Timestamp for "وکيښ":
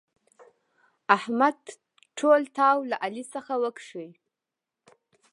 3.63-3.89